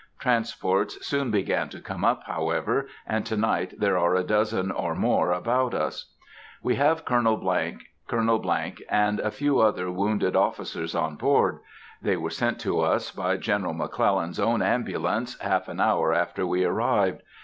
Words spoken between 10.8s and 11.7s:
on board.